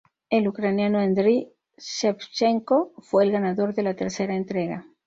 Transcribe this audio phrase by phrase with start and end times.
[0.31, 4.83] El ucraniano Andriy Shevchenko fue el ganador de la tercera entrega.